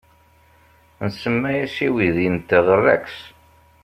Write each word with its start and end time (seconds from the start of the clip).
Nsemma-as 1.07 1.75
i 1.85 1.87
weydi-nteɣ 1.93 2.65
Rex. 2.85 3.09